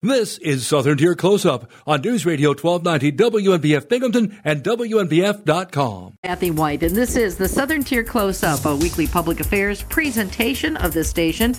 This 0.00 0.38
is 0.38 0.64
Southern 0.64 0.96
Tier 0.96 1.16
Close 1.16 1.44
Up 1.44 1.72
on 1.84 2.02
News 2.02 2.24
Radio 2.24 2.50
1290 2.50 3.10
WNBF 3.18 3.88
Binghamton 3.88 4.40
and 4.44 4.62
WNBF.com. 4.62 6.14
Kathy 6.22 6.52
Whyte, 6.52 6.84
and 6.84 6.94
this 6.94 7.16
is 7.16 7.36
the 7.36 7.48
Southern 7.48 7.82
Tier 7.82 8.04
Close 8.04 8.44
Up, 8.44 8.64
a 8.64 8.76
weekly 8.76 9.08
public 9.08 9.40
affairs 9.40 9.82
presentation 9.82 10.76
of 10.76 10.92
the 10.92 11.02
station. 11.02 11.56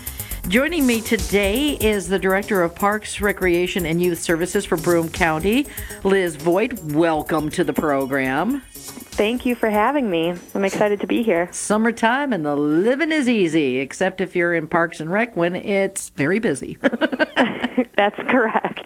Joining 0.48 0.88
me 0.88 1.02
today 1.02 1.72
is 1.82 2.08
the 2.08 2.18
Director 2.18 2.64
of 2.64 2.74
Parks, 2.74 3.20
Recreation, 3.20 3.86
and 3.86 4.02
Youth 4.02 4.20
Services 4.20 4.64
for 4.64 4.78
Broome 4.78 5.10
County, 5.10 5.68
Liz 6.06 6.38
Woidt. 6.38 6.82
Welcome 6.94 7.50
to 7.50 7.66
the 7.66 7.74
program. 7.74 8.62
Thank 9.20 9.46
you 9.46 9.54
for 9.54 9.70
having 9.70 10.10
me. 10.10 10.34
I'm 10.56 10.64
excited 10.64 11.02
to 11.02 11.06
be 11.06 11.24
here. 11.24 11.50
Summertime 11.52 12.32
and 12.32 12.46
the 12.46 12.56
living 12.56 13.12
is 13.12 13.28
easy, 13.28 13.80
except 13.80 14.22
if 14.22 14.34
you're 14.34 14.54
in 14.54 14.66
Parks 14.66 15.02
and 15.02 15.12
Rec 15.12 15.36
when 15.36 15.58
it's 15.58 16.08
very 16.12 16.40
busy. 16.40 16.78
That's 17.98 18.16
correct. 18.16 18.80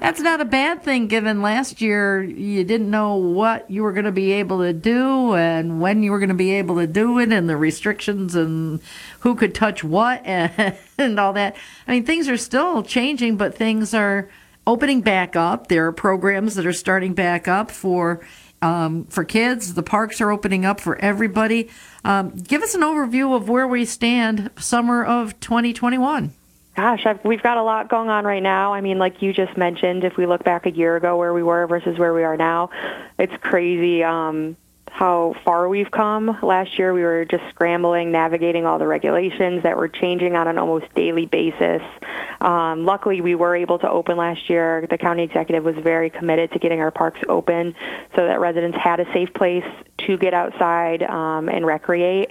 That's 0.00 0.18
not 0.18 0.40
a 0.40 0.44
bad 0.44 0.82
thing 0.82 1.06
given 1.06 1.42
last 1.42 1.80
year 1.80 2.24
you 2.24 2.64
didn't 2.64 2.90
know 2.90 3.14
what 3.14 3.70
you 3.70 3.84
were 3.84 3.92
going 3.92 4.04
to 4.04 4.10
be 4.10 4.32
able 4.32 4.62
to 4.62 4.72
do 4.72 5.34
and 5.34 5.80
when 5.80 6.02
you 6.02 6.10
were 6.10 6.18
going 6.18 6.28
to 6.28 6.34
be 6.34 6.54
able 6.54 6.74
to 6.78 6.88
do 6.88 7.20
it 7.20 7.30
and 7.30 7.48
the 7.48 7.56
restrictions 7.56 8.34
and 8.34 8.80
who 9.20 9.36
could 9.36 9.54
touch 9.54 9.84
what 9.84 10.26
and, 10.26 10.76
and 10.98 11.20
all 11.20 11.34
that. 11.34 11.54
I 11.86 11.92
mean, 11.92 12.04
things 12.04 12.28
are 12.28 12.36
still 12.36 12.82
changing, 12.82 13.36
but 13.36 13.54
things 13.56 13.94
are 13.94 14.28
opening 14.66 15.02
back 15.02 15.36
up. 15.36 15.68
There 15.68 15.86
are 15.86 15.92
programs 15.92 16.56
that 16.56 16.66
are 16.66 16.72
starting 16.72 17.14
back 17.14 17.46
up 17.46 17.70
for 17.70 18.26
um, 18.62 19.04
for 19.06 19.24
kids. 19.24 19.74
The 19.74 19.82
parks 19.82 20.20
are 20.20 20.30
opening 20.30 20.64
up 20.64 20.80
for 20.80 20.96
everybody. 20.98 21.68
Um, 22.04 22.30
give 22.30 22.62
us 22.62 22.74
an 22.74 22.80
overview 22.80 23.36
of 23.36 23.48
where 23.48 23.66
we 23.66 23.84
stand 23.84 24.50
summer 24.58 25.04
of 25.04 25.38
2021. 25.40 26.32
Gosh, 26.74 27.04
I've, 27.04 27.22
we've 27.22 27.42
got 27.42 27.58
a 27.58 27.62
lot 27.62 27.90
going 27.90 28.08
on 28.08 28.24
right 28.24 28.42
now. 28.42 28.72
I 28.72 28.80
mean, 28.80 28.98
like 28.98 29.20
you 29.20 29.34
just 29.34 29.58
mentioned, 29.58 30.04
if 30.04 30.16
we 30.16 30.24
look 30.24 30.42
back 30.42 30.64
a 30.64 30.70
year 30.70 30.96
ago 30.96 31.18
where 31.18 31.34
we 31.34 31.42
were 31.42 31.66
versus 31.66 31.98
where 31.98 32.14
we 32.14 32.22
are 32.22 32.36
now, 32.36 32.70
it's 33.18 33.34
crazy. 33.42 34.02
Um, 34.02 34.56
how 34.92 35.34
far 35.42 35.70
we've 35.70 35.90
come. 35.90 36.38
Last 36.42 36.78
year, 36.78 36.92
we 36.92 37.02
were 37.02 37.24
just 37.24 37.42
scrambling, 37.48 38.12
navigating 38.12 38.66
all 38.66 38.78
the 38.78 38.86
regulations 38.86 39.62
that 39.62 39.76
were 39.76 39.88
changing 39.88 40.36
on 40.36 40.48
an 40.48 40.58
almost 40.58 40.94
daily 40.94 41.24
basis. 41.24 41.80
Um, 42.42 42.84
luckily, 42.84 43.22
we 43.22 43.34
were 43.34 43.56
able 43.56 43.78
to 43.78 43.90
open 43.90 44.18
last 44.18 44.50
year. 44.50 44.86
The 44.90 44.98
county 44.98 45.22
executive 45.22 45.64
was 45.64 45.76
very 45.76 46.10
committed 46.10 46.52
to 46.52 46.58
getting 46.58 46.80
our 46.80 46.90
parks 46.90 47.20
open 47.26 47.74
so 48.14 48.26
that 48.26 48.38
residents 48.38 48.76
had 48.76 49.00
a 49.00 49.10
safe 49.14 49.32
place 49.32 49.64
to 50.06 50.18
get 50.18 50.34
outside 50.34 51.02
um, 51.02 51.48
and 51.48 51.64
recreate. 51.64 52.30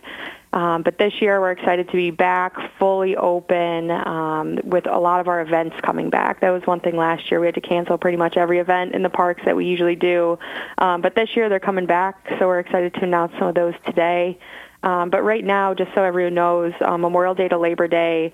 Um, 0.53 0.83
but 0.83 0.97
this 0.97 1.13
year, 1.21 1.39
we're 1.39 1.51
excited 1.51 1.87
to 1.87 1.93
be 1.93 2.11
back 2.11 2.55
fully 2.77 3.15
open 3.15 3.89
um, 3.89 4.59
with 4.63 4.85
a 4.85 4.99
lot 4.99 5.21
of 5.21 5.27
our 5.27 5.41
events 5.41 5.77
coming 5.81 6.09
back. 6.09 6.41
That 6.41 6.49
was 6.49 6.63
one 6.65 6.81
thing 6.81 6.97
last 6.97 7.31
year. 7.31 7.39
We 7.39 7.47
had 7.47 7.55
to 7.55 7.61
cancel 7.61 7.97
pretty 7.97 8.17
much 8.17 8.35
every 8.35 8.59
event 8.59 8.93
in 8.93 9.01
the 9.01 9.09
parks 9.09 9.43
that 9.45 9.55
we 9.55 9.65
usually 9.65 9.95
do. 9.95 10.37
Um, 10.77 11.01
but 11.01 11.15
this 11.15 11.35
year, 11.35 11.47
they're 11.47 11.61
coming 11.61 11.85
back, 11.85 12.15
so 12.37 12.47
we're 12.47 12.59
excited 12.59 12.93
to 12.95 13.03
announce 13.03 13.31
some 13.39 13.47
of 13.47 13.55
those 13.55 13.75
today. 13.85 14.37
Um, 14.83 15.09
but 15.09 15.23
right 15.23 15.43
now, 15.43 15.73
just 15.73 15.93
so 15.93 16.03
everyone 16.03 16.33
knows, 16.33 16.73
um, 16.81 17.01
Memorial 17.01 17.35
Day 17.35 17.47
to 17.47 17.57
Labor 17.57 17.87
Day, 17.87 18.33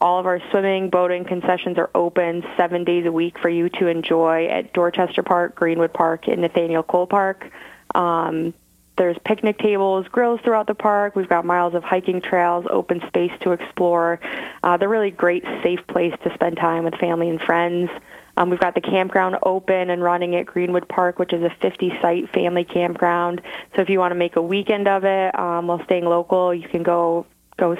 all 0.00 0.18
of 0.18 0.26
our 0.26 0.40
swimming, 0.50 0.90
boating 0.90 1.24
concessions 1.24 1.78
are 1.78 1.88
open 1.94 2.44
seven 2.58 2.84
days 2.84 3.06
a 3.06 3.12
week 3.12 3.38
for 3.38 3.48
you 3.48 3.70
to 3.70 3.86
enjoy 3.86 4.48
at 4.48 4.74
Dorchester 4.74 5.22
Park, 5.22 5.54
Greenwood 5.54 5.94
Park, 5.94 6.28
and 6.28 6.42
Nathaniel 6.42 6.82
Cole 6.82 7.06
Park. 7.06 7.50
Um, 7.94 8.52
there's 8.96 9.16
picnic 9.24 9.58
tables, 9.58 10.06
grills 10.08 10.40
throughout 10.44 10.66
the 10.66 10.74
park. 10.74 11.16
We've 11.16 11.28
got 11.28 11.44
miles 11.44 11.74
of 11.74 11.82
hiking 11.82 12.20
trails, 12.20 12.64
open 12.70 13.02
space 13.08 13.32
to 13.40 13.52
explore. 13.52 14.20
Uh, 14.62 14.76
they're 14.76 14.88
really 14.88 15.10
great, 15.10 15.44
safe 15.62 15.84
place 15.88 16.14
to 16.22 16.32
spend 16.34 16.56
time 16.56 16.84
with 16.84 16.94
family 16.96 17.28
and 17.28 17.40
friends. 17.40 17.90
Um, 18.36 18.50
we've 18.50 18.60
got 18.60 18.74
the 18.74 18.80
campground 18.80 19.36
open 19.42 19.90
and 19.90 20.02
running 20.02 20.34
at 20.36 20.46
Greenwood 20.46 20.88
Park, 20.88 21.18
which 21.18 21.32
is 21.32 21.42
a 21.42 21.50
50-site 21.64 22.30
family 22.30 22.64
campground. 22.64 23.42
So 23.76 23.82
if 23.82 23.88
you 23.88 23.98
want 23.98 24.12
to 24.12 24.16
make 24.16 24.36
a 24.36 24.42
weekend 24.42 24.88
of 24.88 25.04
it 25.04 25.38
um, 25.38 25.68
while 25.68 25.82
staying 25.84 26.04
local, 26.04 26.52
you 26.52 26.68
can 26.68 26.82
go 26.82 27.26
go 27.56 27.76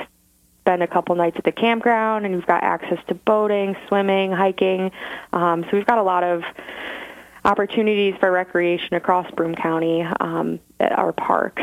spend 0.60 0.82
a 0.82 0.86
couple 0.86 1.14
nights 1.16 1.36
at 1.36 1.44
the 1.44 1.52
campground, 1.52 2.24
and 2.24 2.34
you've 2.34 2.46
got 2.46 2.62
access 2.62 2.98
to 3.08 3.14
boating, 3.14 3.76
swimming, 3.88 4.32
hiking. 4.32 4.92
Um, 5.32 5.64
so 5.64 5.70
we've 5.72 5.86
got 5.86 5.98
a 5.98 6.02
lot 6.02 6.22
of 6.22 6.42
opportunities 7.44 8.14
for 8.18 8.30
recreation 8.30 8.94
across 8.94 9.30
Broome 9.32 9.54
County 9.54 10.02
um, 10.20 10.58
at 10.80 10.92
our 10.98 11.12
parks. 11.12 11.62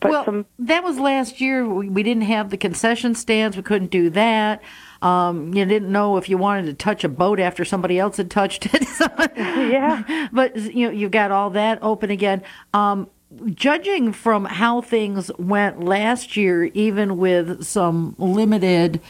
But 0.00 0.10
well, 0.10 0.24
some... 0.24 0.46
that 0.60 0.82
was 0.82 0.98
last 0.98 1.40
year. 1.40 1.68
We, 1.68 1.88
we, 1.88 2.02
didn't 2.02 2.24
have 2.24 2.50
the 2.50 2.56
concession 2.56 3.14
stands. 3.14 3.56
We 3.56 3.62
couldn't 3.62 3.90
do 3.90 4.10
that. 4.10 4.62
Um, 5.02 5.52
you 5.54 5.64
didn't 5.64 5.92
know 5.92 6.16
if 6.16 6.28
you 6.28 6.38
wanted 6.38 6.66
to 6.66 6.74
touch 6.74 7.04
a 7.04 7.08
boat 7.08 7.38
after 7.38 7.64
somebody 7.64 7.98
else 7.98 8.16
had 8.16 8.30
touched 8.30 8.66
it. 8.74 8.86
yeah. 9.36 10.28
But 10.32 10.56
you 10.56 10.86
know, 10.86 10.92
you've 10.92 11.10
got 11.10 11.30
all 11.30 11.50
that 11.50 11.78
open 11.82 12.10
again. 12.10 12.42
Um, 12.72 13.08
judging 13.54 14.12
from 14.12 14.44
how 14.44 14.80
things 14.80 15.30
went 15.38 15.84
last 15.84 16.36
year, 16.36 16.64
even 16.64 17.18
with 17.18 17.64
some 17.64 18.14
limited. 18.18 19.00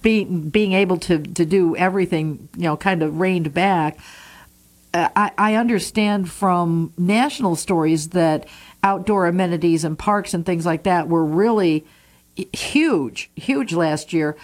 Being 0.00 0.48
being 0.50 0.72
able 0.72 0.96
to 0.98 1.18
to 1.18 1.44
do 1.44 1.76
everything, 1.76 2.48
you 2.56 2.64
know, 2.64 2.76
kind 2.76 3.02
of 3.02 3.18
reined 3.18 3.52
back. 3.52 3.98
Uh, 4.94 5.08
I, 5.16 5.32
I 5.38 5.54
understand 5.54 6.30
from 6.30 6.92
national 6.96 7.56
stories 7.56 8.10
that 8.10 8.46
outdoor 8.82 9.26
amenities 9.26 9.84
and 9.84 9.98
parks 9.98 10.34
and 10.34 10.44
things 10.44 10.66
like 10.66 10.82
that 10.84 11.08
were 11.08 11.24
really 11.24 11.84
huge, 12.36 13.30
huge 13.34 13.72
last 13.72 14.12
year. 14.12 14.36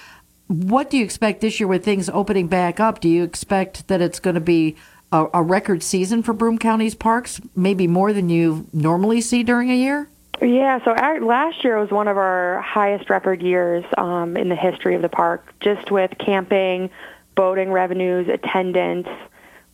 What 0.47 0.91
do 0.91 0.97
you 0.97 1.05
expect 1.05 1.41
this 1.41 1.61
year 1.61 1.67
with 1.67 1.85
things 1.85 2.09
opening 2.09 2.49
back 2.49 2.81
up? 2.81 3.01
Do 3.01 3.09
you 3.09 3.23
expect 3.23 3.89
that 3.89 4.01
it's 4.01 4.21
going 4.21 4.35
to 4.35 4.41
be 4.41 4.77
a, 5.13 5.27
a 5.35 5.43
record 5.43 5.83
season 5.83 6.23
for 6.23 6.33
Broome 6.33 6.59
County's 6.59 6.95
parks, 6.95 7.41
maybe 7.55 7.87
more 7.87 8.13
than 8.13 8.29
you 8.29 8.67
normally 8.73 9.21
see 9.21 9.43
during 9.43 9.71
a 9.71 9.77
year? 9.77 10.09
Yeah, 10.41 10.85
so 10.85 10.93
our, 10.93 11.21
last 11.21 11.65
year 11.65 11.79
was 11.79 11.91
one 11.91 12.07
of 12.07 12.17
our 12.17 12.61
highest 12.61 13.11
record 13.11 13.43
years 13.43 13.85
um, 13.97 14.37
in 14.37 14.49
the 14.49 14.55
history 14.55 14.95
of 14.95 15.03
the 15.03 15.09
park, 15.09 15.53
just 15.61 15.91
with 15.91 16.13
camping, 16.19 16.91
boating 17.35 17.73
revenues, 17.73 18.29
attendance, 18.29 19.09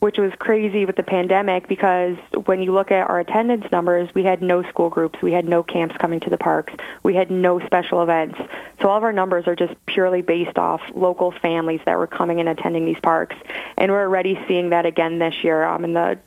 which 0.01 0.17
was 0.17 0.33
crazy 0.39 0.87
with 0.87 0.97
the 0.97 1.03
pandemic 1.03 1.69
because 1.69 2.17
when 2.47 2.63
you 2.63 2.73
look 2.73 2.91
at 2.91 3.09
our 3.09 3.21
attendance 3.21 3.65
numbers, 3.71 4.09
we 4.15 4.23
had 4.23 4.43
no 4.43 4.63
school 4.65 4.89
groups, 4.89 5.21
we 5.23 5.33
had 5.33 5.47
no 5.47 5.63
camps 5.63 5.97
coming 5.99 6.21
to 6.21 6.31
the 6.31 6.39
parks, 6.39 6.73
we 7.03 7.15
had 7.15 7.31
no 7.31 7.59
special 7.61 8.03
events. 8.03 8.39
So 8.81 8.89
all 8.89 8.97
of 8.97 9.03
our 9.03 9.13
numbers 9.13 9.47
are 9.47 9.57
just 9.57 9.75
purely 9.87 10.23
based 10.23 10.59
off 10.59 10.81
local 10.95 11.31
families 11.31 11.81
that 11.85 11.99
were 11.99 12.07
coming 12.07 12.41
and 12.41 12.49
attending 12.49 12.87
these 12.87 13.01
parks. 13.03 13.37
And 13.77 13.93
we're 13.93 14.03
already 14.03 14.39
seeing 14.49 14.71
that 14.71 14.87
again 14.87 15.19
this 15.19 15.43
year 15.43 15.65
um, 15.65 15.85
in 15.85 15.95
the 15.95 16.19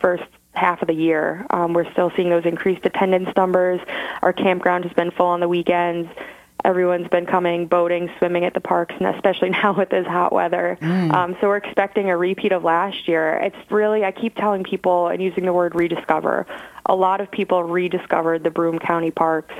first 0.00 0.24
half 0.52 0.82
of 0.82 0.88
the 0.88 0.94
year. 0.94 1.46
Um, 1.50 1.72
we're 1.72 1.90
still 1.92 2.10
seeing 2.16 2.30
those 2.30 2.44
increased 2.44 2.84
attendance 2.84 3.30
numbers. 3.36 3.80
Our 4.22 4.32
campground 4.32 4.84
has 4.84 4.92
been 4.92 5.10
full 5.10 5.26
on 5.26 5.40
the 5.40 5.48
weekends. 5.48 6.08
Everyone's 6.64 7.08
been 7.08 7.26
coming 7.26 7.66
boating, 7.66 8.10
swimming 8.18 8.44
at 8.44 8.54
the 8.54 8.60
parks, 8.60 8.94
and 8.98 9.06
especially 9.14 9.50
now 9.62 9.76
with 9.76 9.90
this 9.90 10.06
hot 10.06 10.32
weather. 10.32 10.78
Mm. 10.80 11.12
Um, 11.14 11.36
so 11.40 11.48
we're 11.48 11.56
expecting 11.56 12.10
a 12.10 12.16
repeat 12.16 12.52
of 12.52 12.64
last 12.64 13.08
year. 13.08 13.36
It's 13.36 13.70
really, 13.70 14.04
I 14.04 14.12
keep 14.12 14.36
telling 14.36 14.64
people 14.64 15.08
and 15.08 15.22
using 15.22 15.44
the 15.44 15.52
word 15.52 15.74
rediscover. 15.74 16.46
A 16.86 16.94
lot 16.94 17.20
of 17.20 17.30
people 17.30 17.62
rediscovered 17.64 18.42
the 18.42 18.50
Broome 18.50 18.78
County 18.78 19.10
parks 19.10 19.54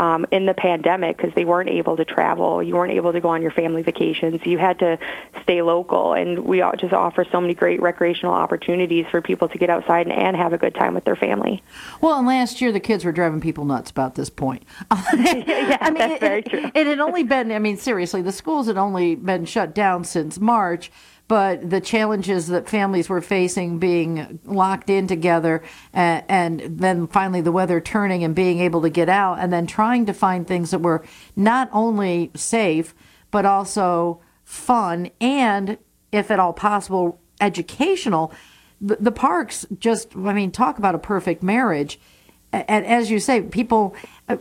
um, 0.00 0.24
in 0.30 0.46
the 0.46 0.54
pandemic 0.54 1.16
because 1.16 1.32
they 1.34 1.44
weren't 1.44 1.68
able 1.68 1.96
to 1.96 2.04
travel. 2.04 2.62
You 2.62 2.74
weren't 2.74 2.92
able 2.92 3.12
to 3.12 3.20
go 3.20 3.28
on 3.28 3.42
your 3.42 3.50
family 3.50 3.82
vacations. 3.82 4.40
You 4.46 4.58
had 4.58 4.78
to 4.78 4.98
stay 5.42 5.60
local, 5.60 6.14
and 6.14 6.40
we 6.40 6.64
just 6.78 6.94
offer 6.94 7.26
so 7.30 7.40
many 7.40 7.54
great 7.54 7.82
recreational 7.82 8.32
opportunities 8.32 9.06
for 9.10 9.20
people 9.20 9.48
to 9.48 9.58
get 9.58 9.68
outside 9.68 10.06
and, 10.06 10.16
and 10.16 10.36
have 10.36 10.54
a 10.54 10.58
good 10.58 10.74
time 10.74 10.94
with 10.94 11.04
their 11.04 11.16
family. 11.16 11.62
Well, 12.00 12.18
and 12.18 12.26
last 12.26 12.60
year 12.62 12.72
the 12.72 12.80
kids 12.80 13.04
were 13.04 13.12
driving 13.12 13.40
people 13.40 13.66
nuts 13.66 13.90
about 13.90 14.14
this 14.14 14.30
point. 14.30 14.64
yeah, 14.90 15.76
I 15.80 15.90
mean, 15.90 15.98
that's 15.98 16.14
it, 16.14 16.20
very 16.20 16.42
true. 16.42 16.70
It 16.74 16.86
had 16.86 17.00
only 17.00 17.22
been, 17.22 17.52
I 17.52 17.58
mean, 17.58 17.76
seriously, 17.76 18.22
the 18.22 18.32
schools 18.32 18.68
had 18.68 18.78
only 18.78 19.16
been 19.16 19.44
shut 19.44 19.74
down 19.74 20.04
since 20.04 20.38
March 20.38 20.90
but 21.30 21.70
the 21.70 21.80
challenges 21.80 22.48
that 22.48 22.68
families 22.68 23.08
were 23.08 23.20
facing 23.20 23.78
being 23.78 24.40
locked 24.44 24.90
in 24.90 25.06
together 25.06 25.62
and, 25.92 26.24
and, 26.28 26.80
then 26.80 27.06
finally 27.06 27.40
the 27.40 27.52
weather 27.52 27.80
turning 27.80 28.24
and 28.24 28.34
being 28.34 28.58
able 28.58 28.82
to 28.82 28.90
get 28.90 29.08
out 29.08 29.38
and 29.38 29.52
then 29.52 29.64
trying 29.64 30.04
to 30.04 30.12
find 30.12 30.48
things 30.48 30.72
that 30.72 30.80
were 30.80 31.04
not 31.36 31.70
only 31.72 32.32
safe 32.34 32.96
but 33.30 33.46
also 33.46 34.20
fun 34.42 35.08
and 35.20 35.78
if 36.10 36.32
at 36.32 36.40
all 36.40 36.52
possible 36.52 37.20
educational. 37.40 38.32
The, 38.80 38.96
the 38.96 39.12
parks 39.12 39.64
just 39.78 40.16
i 40.16 40.32
mean 40.32 40.50
talk 40.50 40.78
about 40.78 40.96
a 40.96 40.98
perfect 40.98 41.44
marriage. 41.44 42.00
And 42.52 42.84
as 42.84 43.08
you 43.08 43.20
say 43.20 43.42
people 43.42 43.94
uh, 44.28 44.36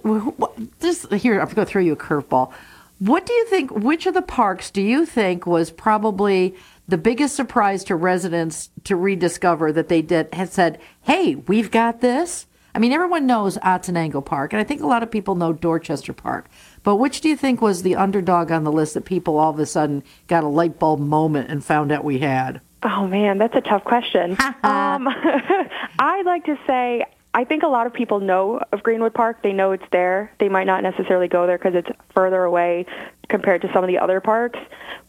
just 0.81 1.13
here 1.13 1.39
i'm 1.39 1.45
going 1.53 1.68
to 1.68 1.71
throw 1.71 1.83
you 1.83 1.94
a 1.94 1.95
curveball. 1.95 2.51
What 3.00 3.25
do 3.25 3.31
you 3.31 3.45
think 3.45 3.71
which 3.71 4.07
of 4.07 4.13
the 4.13 4.21
parks 4.21 4.71
do 4.71 4.81
you 4.81 5.06
think 5.06 5.45
was 5.45 5.71
probably 5.71 6.56
the 6.89 6.97
biggest 6.97 7.36
surprise 7.36 7.83
to 7.86 7.95
residents 7.95 8.69
to 8.86 8.95
rediscover 8.95 9.71
that 9.71 9.89
they 9.89 10.01
did 10.01 10.33
had 10.33 10.50
said, 10.50 10.80
"Hey, 11.01 11.36
we've 11.36 11.71
got 11.71 12.01
this." 12.01 12.47
I 12.74 12.80
mean, 12.80 12.91
everyone 12.91 13.25
knows 13.25 13.57
Otsiningo 13.59 14.24
Park, 14.24 14.53
and 14.53 14.59
I 14.59 14.63
think 14.63 14.81
a 14.81 14.88
lot 14.88 15.03
of 15.03 15.12
people 15.12 15.36
know 15.36 15.53
Dorchester 15.53 16.13
Park. 16.13 16.50
But 16.83 16.95
which 16.95 17.21
do 17.21 17.30
you 17.30 17.36
think 17.36 17.62
was 17.62 17.81
the 17.81 17.95
underdog 17.95 18.51
on 18.51 18.63
the 18.63 18.71
list 18.71 18.94
that 18.94 19.06
people 19.06 19.38
all 19.38 19.51
of 19.51 19.59
a 19.59 19.65
sudden 19.65 20.03
got 20.27 20.44
a 20.44 20.47
light 20.47 20.80
bulb 20.80 21.00
moment 21.00 21.50
and 21.50 21.63
found 21.63 21.91
out 21.91 22.03
we 22.03 22.19
had? 22.19 22.62
Oh 22.83 23.07
man, 23.07 23.38
that's 23.38 23.56
a 23.56 23.62
tough 23.62 23.83
question. 23.83 24.31
um, 24.63 25.07
I'd 26.00 26.25
like 26.25 26.45
to 26.45 26.57
say 26.65 27.06
I 27.33 27.44
think 27.44 27.63
a 27.63 27.68
lot 27.68 27.85
of 27.85 27.94
people 27.94 28.19
know 28.19 28.62
of 28.71 28.81
Greenwood 28.81 29.13
Park. 29.13 29.44
They 29.44 29.53
know 29.53 29.71
it's 29.71 29.83
there. 29.92 30.31
They 30.39 30.50
might 30.50 30.65
not 30.65 30.81
necessarily 30.81 31.27
go 31.27 31.45
there 31.45 31.57
because 31.57 31.75
it's 31.75 31.89
further 32.15 32.44
away 32.44 32.85
compared 33.29 33.61
to 33.61 33.71
some 33.71 33.83
of 33.83 33.87
the 33.87 33.99
other 33.99 34.19
parks. 34.19 34.59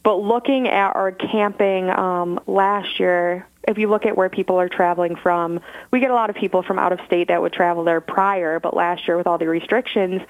But 0.02 0.17
looking 0.17 0.69
at 0.69 0.94
our 0.94 1.12
camping 1.12 1.90
um, 1.90 2.40
last 2.46 3.00
year, 3.00 3.46
if 3.67 3.78
you 3.78 3.88
look 3.88 4.06
at 4.06 4.17
where 4.17 4.28
people 4.28 4.61
are 4.61 4.69
traveling 4.69 5.17
from, 5.17 5.61
we 5.90 6.00
get 6.00 6.11
a 6.11 6.14
lot 6.14 6.31
of 6.31 6.37
people 6.37 6.62
from 6.62 6.78
out 6.78 6.93
of 6.93 7.00
state 7.06 7.28
that 7.28 7.43
would 7.43 7.52
travel 7.52 7.84
there 7.84 8.00
prior. 8.00 8.61
But 8.61 8.75
last 8.75 9.06
year, 9.06 9.17
with 9.17 9.26
all 9.26 9.38
the 9.38 9.49
restrictions, 9.49 10.22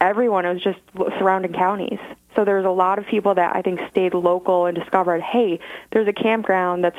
everyone 0.00 0.44
was 0.44 0.62
just 0.62 0.78
surrounding 1.18 1.52
counties. 1.52 1.98
So 2.34 2.44
there's 2.44 2.64
a 2.64 2.70
lot 2.70 2.98
of 2.98 3.06
people 3.06 3.34
that 3.34 3.54
I 3.54 3.62
think 3.62 3.80
stayed 3.90 4.14
local 4.14 4.66
and 4.66 4.76
discovered, 4.76 5.20
hey, 5.20 5.60
there's 5.90 6.08
a 6.08 6.12
campground 6.12 6.84
that's 6.84 6.98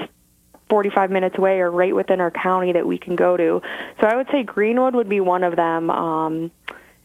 45 0.69 1.11
minutes 1.11 1.37
away 1.37 1.59
or 1.59 1.69
right 1.69 1.95
within 1.95 2.21
our 2.21 2.31
county 2.31 2.71
that 2.73 2.85
we 2.85 2.97
can 2.97 3.15
go 3.15 3.35
to. 3.35 3.61
So 3.99 4.07
I 4.07 4.15
would 4.15 4.27
say 4.31 4.43
Greenwood 4.43 4.95
would 4.95 5.09
be 5.09 5.19
one 5.19 5.43
of 5.43 5.55
them. 5.55 5.89
Um, 5.89 6.51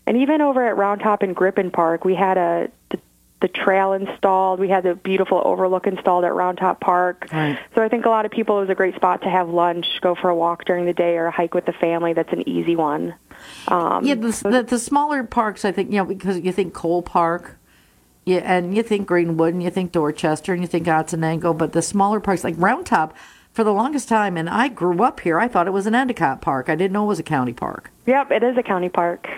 and 0.06 0.16
even 0.18 0.40
over 0.40 0.66
at 0.66 0.76
Round 0.76 1.00
Top 1.00 1.22
and 1.22 1.34
Grippen 1.34 1.72
Park, 1.72 2.04
we 2.04 2.14
had 2.14 2.38
a 2.38 2.70
the, 3.40 3.48
trail 3.48 3.92
installed. 3.92 4.60
We 4.60 4.68
had 4.68 4.84
the 4.84 4.94
beautiful 4.94 5.40
overlook 5.44 5.86
installed 5.86 6.24
at 6.24 6.34
Round 6.34 6.58
Top 6.58 6.80
Park. 6.80 7.28
Right. 7.32 7.58
So 7.74 7.82
I 7.82 7.88
think 7.88 8.04
a 8.04 8.08
lot 8.08 8.24
of 8.24 8.30
people 8.30 8.58
it 8.58 8.60
was 8.62 8.70
a 8.70 8.74
great 8.74 8.94
spot 8.94 9.22
to 9.22 9.30
have 9.30 9.48
lunch, 9.48 9.86
go 10.00 10.14
for 10.14 10.28
a 10.28 10.34
walk 10.34 10.64
during 10.64 10.84
the 10.86 10.92
day, 10.92 11.16
or 11.16 11.26
a 11.26 11.30
hike 11.30 11.54
with 11.54 11.66
the 11.66 11.72
family. 11.72 12.12
That's 12.12 12.32
an 12.32 12.48
easy 12.48 12.76
one. 12.76 13.14
Um, 13.68 14.04
yeah, 14.04 14.14
the, 14.14 14.30
the, 14.50 14.62
the 14.62 14.78
smaller 14.78 15.24
parks, 15.24 15.64
I 15.64 15.72
think, 15.72 15.90
you 15.90 15.98
know, 15.98 16.04
because 16.04 16.38
you 16.38 16.52
think 16.52 16.74
Cole 16.74 17.02
Park, 17.02 17.58
yeah, 18.24 18.38
and 18.38 18.76
you 18.76 18.82
think 18.82 19.06
Greenwood, 19.06 19.54
and 19.54 19.62
you 19.62 19.70
think 19.70 19.92
Dorchester, 19.92 20.52
and 20.52 20.62
you 20.62 20.68
think 20.68 20.86
Otsiningo, 20.86 21.56
but 21.56 21.72
the 21.72 21.82
smaller 21.82 22.20
parks 22.20 22.44
like 22.44 22.54
Round 22.58 22.84
Top, 22.84 23.16
for 23.52 23.64
the 23.64 23.72
longest 23.72 24.08
time, 24.08 24.36
and 24.36 24.48
I 24.48 24.68
grew 24.68 25.02
up 25.02 25.20
here, 25.20 25.40
I 25.40 25.48
thought 25.48 25.66
it 25.66 25.72
was 25.72 25.86
an 25.86 25.94
Endicott 25.94 26.40
park. 26.40 26.68
I 26.68 26.76
didn't 26.76 26.92
know 26.92 27.04
it 27.04 27.08
was 27.08 27.18
a 27.18 27.24
county 27.24 27.52
park. 27.52 27.90
Yep, 28.06 28.30
it 28.30 28.42
is 28.42 28.56
a 28.56 28.62
county 28.62 28.88
park. 28.88 29.28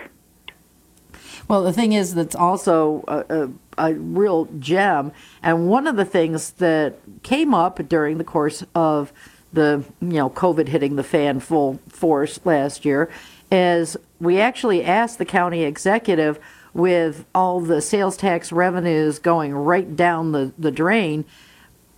Well, 1.47 1.63
the 1.63 1.73
thing 1.73 1.93
is, 1.93 2.15
that's 2.15 2.35
also 2.35 3.03
a, 3.07 3.43
a, 3.43 3.89
a, 3.89 3.93
real 3.95 4.45
gem. 4.59 5.11
And 5.43 5.67
one 5.67 5.87
of 5.87 5.95
the 5.95 6.05
things 6.05 6.51
that 6.53 6.99
came 7.23 7.53
up 7.53 7.87
during 7.89 8.17
the 8.17 8.23
course 8.23 8.63
of 8.75 9.11
the 9.53 9.83
you 9.99 10.07
know 10.07 10.29
COVID 10.29 10.67
hitting 10.67 10.95
the 10.95 11.03
fan 11.03 11.39
full 11.39 11.79
force 11.89 12.39
last 12.45 12.85
year 12.85 13.09
is 13.51 13.97
we 14.19 14.39
actually 14.39 14.83
asked 14.83 15.17
the 15.17 15.25
county 15.25 15.63
executive 15.63 16.39
with 16.73 17.25
all 17.35 17.59
the 17.59 17.81
sales 17.81 18.15
tax 18.15 18.51
revenues 18.51 19.19
going 19.19 19.53
right 19.53 19.95
down 19.95 20.31
the, 20.31 20.53
the 20.57 20.71
drain 20.71 21.25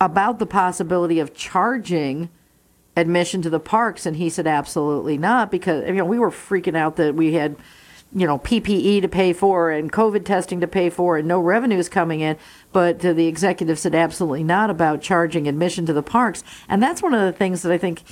about 0.02 0.40
the 0.40 0.46
possibility 0.46 1.20
of 1.20 1.36
charging 1.36 2.30
admission 2.98 3.42
to 3.42 3.50
the 3.50 3.60
parks 3.60 4.06
and 4.06 4.18
he 4.18 4.30
said 4.30 4.48
absolutely 4.48 5.18
not 5.18 5.52
because 5.52 5.88
you 5.88 5.94
know 5.94 6.06
we 6.06 6.20
were 6.20 6.32
freaking 6.32 6.76
out 6.76 6.96
that 6.96 7.16
we 7.16 7.34
had 7.34 7.56
you 8.16 8.28
know 8.28 8.38
PPE 8.40 9.02
to 9.02 9.08
pay 9.08 9.34
for 9.34 9.72
and 9.72 9.92
COVID 9.92 10.26
testing 10.26 10.60
to 10.62 10.68
pay 10.68 10.90
for 10.90 11.18
and 11.18 11.28
no 11.28 11.40
revenues 11.40 11.90
coming 11.90 12.20
in 12.20 12.38
but 12.72 13.00
the 13.00 13.28
executive 13.28 13.80
said 13.80 13.96
absolutely 13.96 14.44
not 14.44 14.70
about 14.70 15.02
charging 15.02 15.48
admission 15.48 15.86
to 15.86 15.94
the 15.94 16.04
parks 16.04 16.44
and 16.70 16.82
that's 16.82 17.02
one 17.02 17.14
of 17.14 17.22
the 17.22 17.38
things 17.38 17.62
that 17.64 17.72
I 17.72 17.78
think 17.78 18.04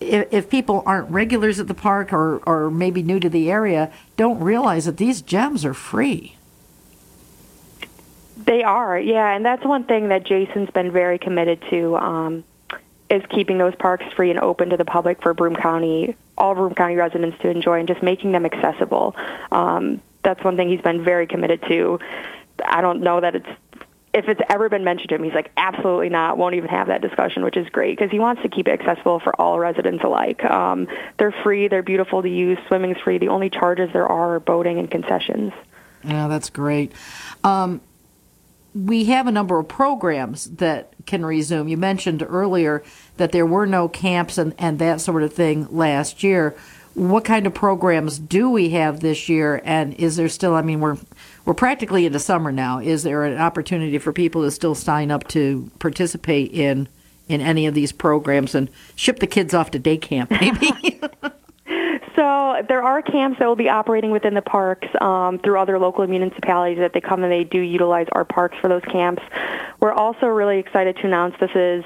if, 0.00 0.32
if 0.32 0.50
people 0.50 0.82
aren't 0.86 1.10
regulars 1.10 1.60
at 1.60 1.68
the 1.68 1.74
park 1.74 2.12
or, 2.12 2.38
or 2.46 2.70
maybe 2.70 3.02
new 3.02 3.20
to 3.20 3.28
the 3.28 3.50
area, 3.50 3.92
don't 4.16 4.40
realize 4.40 4.84
that 4.84 4.96
these 4.96 5.22
gems 5.22 5.64
are 5.64 5.74
free. 5.74 6.36
They 8.36 8.62
are, 8.62 8.98
yeah, 8.98 9.34
and 9.34 9.44
that's 9.44 9.64
one 9.64 9.84
thing 9.84 10.08
that 10.08 10.24
Jason's 10.24 10.70
been 10.70 10.90
very 10.90 11.18
committed 11.18 11.62
to 11.70 11.96
um, 11.96 12.44
is 13.14 13.22
keeping 13.30 13.58
those 13.58 13.74
parks 13.76 14.04
free 14.16 14.30
and 14.30 14.40
open 14.40 14.70
to 14.70 14.76
the 14.76 14.84
public 14.84 15.22
for 15.22 15.34
Broome 15.34 15.56
County, 15.56 16.16
all 16.36 16.54
Broome 16.54 16.74
County 16.74 16.96
residents 16.96 17.38
to 17.42 17.48
enjoy, 17.48 17.78
and 17.78 17.88
just 17.88 18.02
making 18.02 18.32
them 18.32 18.44
accessible. 18.44 19.16
Um, 19.50 20.02
that's 20.22 20.42
one 20.42 20.56
thing 20.56 20.68
he's 20.68 20.80
been 20.80 21.04
very 21.04 21.26
committed 21.26 21.62
to. 21.68 21.98
I 22.64 22.80
don't 22.80 23.02
know 23.02 23.20
that 23.20 23.36
it's 23.36 23.48
if 24.14 24.28
it's 24.28 24.40
ever 24.48 24.68
been 24.68 24.84
mentioned 24.84 25.08
to 25.08 25.16
him, 25.16 25.24
he's 25.24 25.34
like, 25.34 25.50
absolutely 25.56 26.08
not, 26.08 26.38
won't 26.38 26.54
even 26.54 26.70
have 26.70 26.86
that 26.86 27.02
discussion, 27.02 27.42
which 27.42 27.56
is 27.56 27.68
great 27.70 27.98
because 27.98 28.12
he 28.12 28.20
wants 28.20 28.42
to 28.42 28.48
keep 28.48 28.68
it 28.68 28.80
accessible 28.80 29.18
for 29.18 29.38
all 29.40 29.58
residents 29.58 30.04
alike. 30.04 30.42
Um, 30.44 30.86
they're 31.18 31.34
free, 31.42 31.66
they're 31.66 31.82
beautiful 31.82 32.22
to 32.22 32.28
use, 32.28 32.56
swimming's 32.68 32.98
free. 32.98 33.18
The 33.18 33.28
only 33.28 33.50
charges 33.50 33.92
there 33.92 34.06
are, 34.06 34.36
are 34.36 34.40
boating 34.40 34.78
and 34.78 34.88
concessions. 34.88 35.52
Yeah, 36.04 36.28
that's 36.28 36.48
great. 36.48 36.92
Um, 37.42 37.80
we 38.74 39.04
have 39.04 39.26
a 39.26 39.32
number 39.32 39.58
of 39.58 39.68
programs 39.68 40.46
that 40.46 40.92
can 41.06 41.24
resume. 41.24 41.68
You 41.68 41.76
mentioned 41.76 42.24
earlier 42.28 42.82
that 43.16 43.32
there 43.32 43.46
were 43.46 43.66
no 43.66 43.88
camps 43.88 44.36
and, 44.36 44.54
and 44.58 44.78
that 44.80 45.00
sort 45.00 45.22
of 45.22 45.32
thing 45.32 45.68
last 45.70 46.22
year. 46.22 46.56
What 46.94 47.24
kind 47.24 47.46
of 47.46 47.54
programs 47.54 48.18
do 48.18 48.50
we 48.50 48.70
have 48.70 49.00
this 49.00 49.28
year? 49.28 49.60
And 49.64 49.94
is 49.94 50.16
there 50.16 50.28
still, 50.28 50.54
I 50.54 50.62
mean, 50.62 50.80
we're 50.80 50.98
we're 51.44 51.54
practically 51.54 52.06
into 52.06 52.18
summer 52.18 52.50
now. 52.50 52.78
Is 52.78 53.02
there 53.02 53.24
an 53.24 53.38
opportunity 53.38 53.98
for 53.98 54.12
people 54.12 54.42
to 54.42 54.50
still 54.50 54.74
sign 54.74 55.10
up 55.10 55.28
to 55.28 55.70
participate 55.78 56.52
in 56.52 56.88
in 57.28 57.40
any 57.40 57.66
of 57.66 57.74
these 57.74 57.92
programs 57.92 58.54
and 58.54 58.68
ship 58.96 59.18
the 59.18 59.26
kids 59.26 59.54
off 59.54 59.70
to 59.72 59.78
day 59.78 59.96
camp, 59.96 60.30
maybe? 60.40 61.00
So 62.16 62.62
there 62.68 62.82
are 62.82 63.02
camps 63.02 63.38
that 63.40 63.46
will 63.46 63.56
be 63.56 63.68
operating 63.68 64.10
within 64.12 64.34
the 64.34 64.42
parks 64.42 64.86
um, 65.00 65.38
through 65.40 65.58
other 65.58 65.78
local 65.78 66.06
municipalities 66.06 66.78
that 66.78 66.92
they 66.92 67.00
come 67.00 67.24
and 67.24 67.32
they 67.32 67.44
do 67.44 67.58
utilize 67.58 68.06
our 68.12 68.24
parks 68.24 68.56
for 68.60 68.68
those 68.68 68.84
camps. 68.84 69.22
We're 69.80 69.92
also 69.92 70.26
really 70.26 70.58
excited 70.58 70.96
to 70.96 71.06
announce 71.06 71.34
this 71.40 71.50
is 71.54 71.84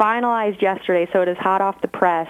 finalized 0.00 0.62
yesterday, 0.62 1.10
so 1.12 1.20
it 1.22 1.28
is 1.28 1.36
hot 1.36 1.60
off 1.60 1.80
the 1.82 1.88
press. 1.88 2.28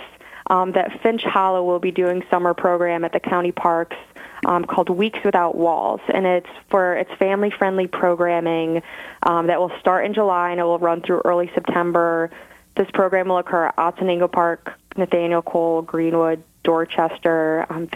Um, 0.48 0.72
that 0.72 1.00
Finch 1.02 1.22
Hollow 1.22 1.64
will 1.64 1.78
be 1.78 1.92
doing 1.92 2.24
summer 2.28 2.52
program 2.52 3.04
at 3.04 3.12
the 3.12 3.20
county 3.20 3.52
parks 3.52 3.96
um, 4.44 4.64
called 4.64 4.90
Weeks 4.90 5.20
Without 5.24 5.54
Walls, 5.54 6.00
and 6.12 6.26
it's 6.26 6.48
for 6.68 6.96
it's 6.96 7.12
family-friendly 7.12 7.86
programming 7.86 8.82
um, 9.22 9.46
that 9.46 9.60
will 9.60 9.70
start 9.78 10.04
in 10.04 10.14
July 10.14 10.50
and 10.50 10.58
it 10.58 10.64
will 10.64 10.80
run 10.80 11.00
through 11.00 11.22
early 11.24 11.50
September. 11.54 12.30
This 12.76 12.90
program 12.92 13.28
will 13.28 13.38
occur 13.38 13.66
at 13.66 13.76
Otsiningo 13.76 14.30
Park, 14.30 14.72
Nathaniel 14.96 15.42
Cole, 15.42 15.82
Greenwood, 15.82 16.42
Dorchester, 16.62 17.66
um, 17.70 17.88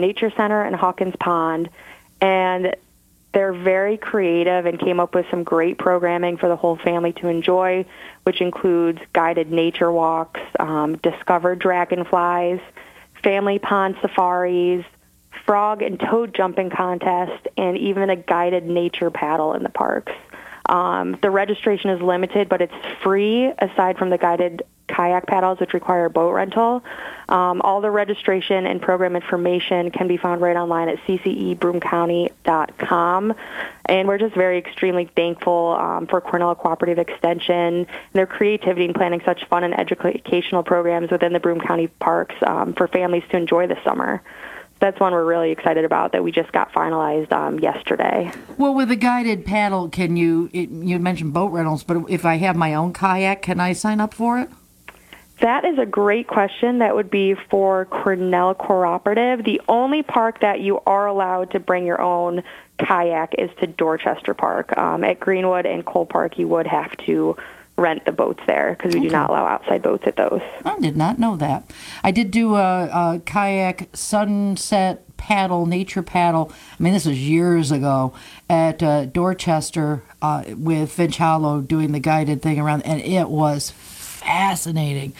Nature 0.00 0.32
Center, 0.36 0.62
and 0.62 0.74
Hawkins 0.74 1.14
Pond, 1.18 1.70
and 2.20 2.74
they're 3.32 3.52
very 3.52 3.96
creative 3.96 4.66
and 4.66 4.80
came 4.80 5.00
up 5.00 5.14
with 5.14 5.26
some 5.30 5.44
great 5.44 5.78
programming 5.78 6.38
for 6.38 6.48
the 6.48 6.56
whole 6.56 6.76
family 6.76 7.12
to 7.14 7.28
enjoy, 7.28 7.84
which 8.24 8.40
includes 8.40 9.00
guided 9.12 9.52
nature 9.52 9.92
walks, 9.92 10.40
um, 10.58 10.96
discovered 10.96 11.58
dragonflies, 11.58 12.60
family 13.22 13.58
pond 13.58 13.96
safaris, 14.00 14.84
frog 15.44 15.82
and 15.82 16.00
toad 16.00 16.34
jumping 16.34 16.70
contest, 16.70 17.46
and 17.56 17.76
even 17.78 18.10
a 18.10 18.16
guided 18.16 18.64
nature 18.64 19.10
paddle 19.10 19.54
in 19.54 19.62
the 19.62 19.68
parks. 19.68 20.12
Um, 20.68 21.18
the 21.22 21.30
registration 21.30 21.90
is 21.90 22.02
limited, 22.02 22.48
but 22.48 22.60
it's 22.60 22.74
free 23.02 23.52
aside 23.58 23.98
from 23.98 24.10
the 24.10 24.18
guided 24.18 24.62
kayak 24.98 25.26
paddles, 25.26 25.60
which 25.60 25.74
require 25.74 26.08
boat 26.08 26.32
rental. 26.32 26.82
Um, 27.28 27.60
all 27.62 27.80
the 27.80 27.90
registration 27.90 28.66
and 28.66 28.82
program 28.82 29.14
information 29.14 29.92
can 29.92 30.08
be 30.08 30.16
found 30.16 30.40
right 30.40 30.56
online 30.56 30.88
at 30.88 30.98
ccebroomcounty.com. 31.06 33.34
And 33.86 34.08
we're 34.08 34.18
just 34.18 34.34
very 34.34 34.58
extremely 34.58 35.08
thankful 35.14 35.76
um, 35.78 36.08
for 36.08 36.20
Cornell 36.20 36.56
Cooperative 36.56 36.98
Extension 36.98 37.68
and 37.68 37.86
their 38.12 38.26
creativity 38.26 38.84
in 38.84 38.92
planning 38.92 39.22
such 39.24 39.44
fun 39.46 39.64
and 39.64 39.78
educational 39.78 40.62
programs 40.62 41.10
within 41.10 41.32
the 41.32 41.40
Broome 41.40 41.60
County 41.60 41.86
parks 41.86 42.34
um, 42.42 42.74
for 42.74 42.88
families 42.88 43.22
to 43.30 43.36
enjoy 43.36 43.66
this 43.66 43.78
summer 43.84 44.22
that's 44.80 45.00
one 45.00 45.12
we're 45.12 45.24
really 45.24 45.50
excited 45.50 45.84
about 45.84 46.12
that 46.12 46.22
we 46.22 46.30
just 46.30 46.52
got 46.52 46.72
finalized 46.72 47.32
um, 47.32 47.58
yesterday. 47.58 48.30
Well, 48.56 48.74
with 48.74 48.92
a 48.92 48.96
guided 48.96 49.44
paddle, 49.44 49.88
can 49.88 50.16
you? 50.16 50.48
It, 50.52 50.70
you 50.70 51.00
mentioned 51.00 51.32
boat 51.32 51.48
rentals, 51.48 51.82
but 51.82 52.08
if 52.08 52.24
I 52.24 52.36
have 52.36 52.54
my 52.54 52.74
own 52.74 52.92
kayak, 52.92 53.42
can 53.42 53.58
I 53.58 53.72
sign 53.72 54.00
up 54.00 54.14
for 54.14 54.38
it? 54.38 54.48
That 55.40 55.64
is 55.64 55.78
a 55.78 55.86
great 55.86 56.26
question. 56.26 56.78
That 56.78 56.96
would 56.96 57.10
be 57.10 57.34
for 57.34 57.84
Cornell 57.86 58.54
Cooperative. 58.54 59.44
The 59.44 59.60
only 59.68 60.02
park 60.02 60.40
that 60.40 60.60
you 60.60 60.80
are 60.86 61.06
allowed 61.06 61.52
to 61.52 61.60
bring 61.60 61.86
your 61.86 62.00
own 62.00 62.42
kayak 62.78 63.34
is 63.38 63.50
to 63.60 63.66
Dorchester 63.66 64.34
Park. 64.34 64.76
Um, 64.76 65.04
at 65.04 65.20
Greenwood 65.20 65.64
and 65.64 65.84
Cole 65.84 66.06
Park, 66.06 66.38
you 66.38 66.48
would 66.48 66.66
have 66.66 66.96
to 67.06 67.36
rent 67.76 68.04
the 68.04 68.12
boats 68.12 68.40
there 68.46 68.74
because 68.74 68.92
we 68.92 69.00
okay. 69.00 69.08
do 69.08 69.12
not 69.12 69.30
allow 69.30 69.46
outside 69.46 69.82
boats 69.82 70.02
at 70.06 70.16
those. 70.16 70.42
I 70.64 70.78
did 70.80 70.96
not 70.96 71.20
know 71.20 71.36
that. 71.36 71.70
I 72.02 72.10
did 72.10 72.32
do 72.32 72.56
a, 72.56 72.86
a 72.86 73.22
kayak 73.24 73.88
sunset 73.92 75.04
paddle, 75.16 75.66
nature 75.66 76.02
paddle. 76.02 76.52
I 76.78 76.82
mean, 76.82 76.92
this 76.92 77.06
was 77.06 77.18
years 77.18 77.70
ago 77.70 78.12
at 78.50 78.82
uh, 78.82 79.04
Dorchester 79.06 80.02
uh, 80.20 80.44
with 80.48 80.90
Finch 80.90 81.18
Hollow 81.18 81.60
doing 81.60 81.92
the 81.92 82.00
guided 82.00 82.42
thing 82.42 82.58
around, 82.58 82.82
and 82.82 83.00
it 83.00 83.28
was 83.28 83.72
fascinating. 84.28 85.14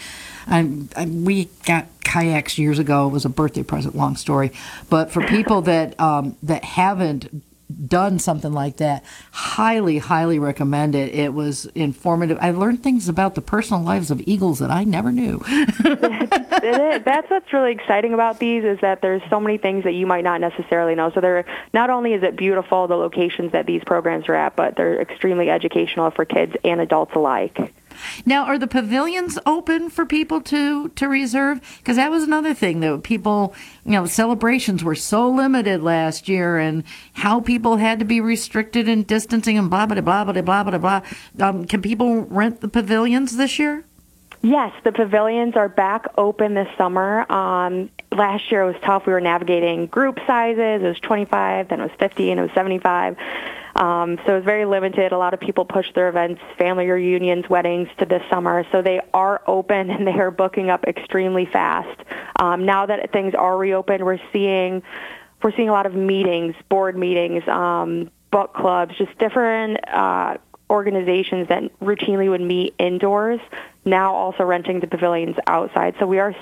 I, 0.47 0.85
I, 0.95 1.05
we 1.05 1.49
got 1.65 1.87
kayaks 2.03 2.57
years 2.57 2.79
ago. 2.79 3.07
It 3.07 3.11
was 3.11 3.25
a 3.25 3.29
birthday 3.29 3.63
present. 3.63 3.95
Long 3.95 4.15
story, 4.15 4.51
but 4.89 5.11
for 5.11 5.25
people 5.25 5.61
that 5.63 5.99
um, 5.99 6.37
that 6.43 6.63
haven't 6.63 7.43
done 7.87 8.17
something 8.17 8.51
like 8.51 8.77
that, 8.77 9.03
highly, 9.31 9.99
highly 9.99 10.39
recommend 10.39 10.95
it. 10.95 11.13
It 11.13 11.33
was 11.35 11.65
informative. 11.75 12.39
I 12.41 12.49
learned 12.49 12.81
things 12.81 13.07
about 13.07 13.35
the 13.35 13.41
personal 13.41 13.83
lives 13.83 14.09
of 14.09 14.21
eagles 14.25 14.57
that 14.57 14.71
I 14.71 14.83
never 14.85 15.11
knew. 15.11 15.43
That's 15.83 17.29
what's 17.29 17.53
really 17.53 17.71
exciting 17.71 18.15
about 18.15 18.39
these 18.39 18.63
is 18.63 18.79
that 18.81 19.01
there's 19.03 19.21
so 19.29 19.39
many 19.39 19.59
things 19.59 19.83
that 19.83 19.93
you 19.93 20.07
might 20.07 20.23
not 20.23 20.41
necessarily 20.41 20.95
know. 20.95 21.11
So 21.11 21.21
they're 21.21 21.45
not 21.71 21.91
only 21.91 22.13
is 22.13 22.23
it 22.23 22.35
beautiful 22.35 22.87
the 22.87 22.95
locations 22.95 23.51
that 23.51 23.67
these 23.67 23.83
programs 23.83 24.27
are 24.29 24.35
at, 24.35 24.55
but 24.55 24.75
they're 24.75 24.99
extremely 24.99 25.51
educational 25.51 26.09
for 26.09 26.25
kids 26.25 26.55
and 26.63 26.81
adults 26.81 27.13
alike. 27.13 27.71
Now, 28.25 28.45
are 28.45 28.57
the 28.57 28.67
pavilions 28.67 29.37
open 29.45 29.89
for 29.89 30.05
people 30.05 30.41
to 30.41 30.89
to 30.89 31.07
reserve? 31.07 31.61
Because 31.79 31.97
that 31.97 32.11
was 32.11 32.23
another 32.23 32.53
thing 32.53 32.79
that 32.81 33.03
people, 33.03 33.53
you 33.85 33.91
know, 33.91 34.05
celebrations 34.05 34.83
were 34.83 34.95
so 34.95 35.29
limited 35.29 35.81
last 35.83 36.27
year, 36.27 36.57
and 36.57 36.83
how 37.13 37.39
people 37.39 37.77
had 37.77 37.99
to 37.99 38.05
be 38.05 38.21
restricted 38.21 38.87
in 38.87 39.03
distancing 39.03 39.57
and 39.57 39.69
blah 39.69 39.85
blah 39.85 40.01
blah 40.01 40.23
blah 40.23 40.41
blah 40.41 40.63
blah 40.63 40.77
blah. 40.77 41.01
Um, 41.39 41.65
can 41.65 41.81
people 41.81 42.23
rent 42.23 42.61
the 42.61 42.67
pavilions 42.67 43.37
this 43.37 43.59
year? 43.59 43.85
Yes, 44.41 44.71
the 44.85 44.93
pavilions 44.93 45.55
are 45.55 45.67
back 45.67 46.05
open 46.17 46.53
this 46.53 46.69
summer. 46.77 47.29
Um, 47.29 47.89
last 48.11 48.49
year 48.51 48.61
it 48.61 48.73
was 48.73 48.81
tough. 48.83 49.05
We 49.05 49.11
were 49.11 49.19
navigating 49.19 49.87
group 49.87 50.17
sizes. 50.25 50.81
It 50.81 50.87
was 50.87 50.99
25, 51.01 51.67
then 51.67 51.81
it 51.81 51.83
was 51.83 51.91
50, 51.99 52.31
and 52.31 52.39
it 52.39 52.43
was 52.43 52.51
75. 52.53 53.17
Um, 53.75 54.17
so 54.25 54.37
it's 54.37 54.45
very 54.45 54.65
limited. 54.65 55.11
A 55.11 55.17
lot 55.17 55.33
of 55.33 55.39
people 55.39 55.65
push 55.65 55.91
their 55.93 56.09
events, 56.09 56.41
family 56.57 56.87
reunions, 56.87 57.49
weddings 57.49 57.87
to 57.99 58.05
this 58.05 58.23
summer. 58.29 58.65
So 58.71 58.81
they 58.81 59.01
are 59.13 59.41
open 59.47 59.89
and 59.89 60.07
they 60.07 60.19
are 60.19 60.31
booking 60.31 60.69
up 60.69 60.85
extremely 60.85 61.45
fast. 61.45 61.99
Um, 62.39 62.65
now 62.65 62.85
that 62.85 63.11
things 63.11 63.33
are 63.35 63.57
reopened, 63.57 64.03
we're 64.05 64.19
seeing 64.33 64.83
we're 65.41 65.55
seeing 65.55 65.69
a 65.69 65.71
lot 65.71 65.85
of 65.85 65.93
meetings, 65.95 66.53
board 66.67 66.97
meetings, 66.97 67.47
um, 67.47 68.11
book 68.29 68.53
clubs, 68.53 68.97
just 68.97 69.17
different 69.19 69.79
uh, 69.87 70.37
organizations 70.69 71.47
that 71.47 71.63
routinely 71.79 72.29
would 72.29 72.41
meet 72.41 72.75
indoors 72.77 73.39
now 73.85 74.13
also 74.13 74.43
renting 74.43 74.79
the 74.79 74.87
pavilions 74.87 75.35
outside. 75.47 75.95
So 75.99 76.05
we 76.05 76.19
are 76.19 76.35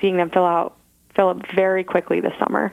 seeing 0.00 0.16
them 0.16 0.30
fill 0.30 0.44
out 0.44 0.76
fill 1.14 1.28
up 1.28 1.38
very 1.54 1.84
quickly 1.84 2.20
this 2.20 2.32
summer. 2.38 2.72